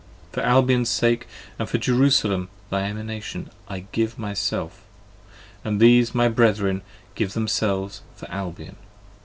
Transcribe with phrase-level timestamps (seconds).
[0.31, 1.27] For Albion's sake,
[1.59, 4.81] and for Jerusalem thy Emanation I give myself,
[5.63, 6.81] and these my brethren
[7.13, 8.77] give themselves for Albion.